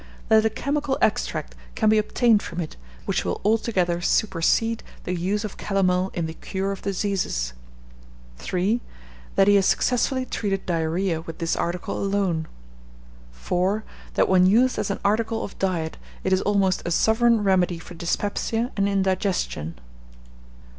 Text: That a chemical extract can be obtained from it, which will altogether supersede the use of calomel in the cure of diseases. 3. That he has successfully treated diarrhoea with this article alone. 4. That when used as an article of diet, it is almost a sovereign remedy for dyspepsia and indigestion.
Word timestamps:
That 0.29 0.43
a 0.43 0.49
chemical 0.49 0.97
extract 0.99 1.53
can 1.75 1.87
be 1.87 1.99
obtained 1.99 2.41
from 2.41 2.59
it, 2.59 2.75
which 3.05 3.23
will 3.23 3.39
altogether 3.45 4.01
supersede 4.01 4.81
the 5.03 5.13
use 5.13 5.43
of 5.43 5.57
calomel 5.57 6.09
in 6.15 6.25
the 6.25 6.33
cure 6.33 6.71
of 6.71 6.81
diseases. 6.81 7.53
3. 8.37 8.81
That 9.35 9.47
he 9.47 9.57
has 9.57 9.67
successfully 9.67 10.25
treated 10.25 10.65
diarrhoea 10.65 11.21
with 11.21 11.37
this 11.37 11.55
article 11.55 12.01
alone. 12.03 12.47
4. 13.31 13.83
That 14.15 14.27
when 14.27 14.47
used 14.47 14.79
as 14.79 14.89
an 14.89 14.99
article 15.05 15.43
of 15.43 15.59
diet, 15.59 15.97
it 16.23 16.33
is 16.33 16.41
almost 16.41 16.81
a 16.83 16.89
sovereign 16.89 17.43
remedy 17.43 17.77
for 17.77 17.93
dyspepsia 17.93 18.71
and 18.75 18.89
indigestion. 18.89 19.77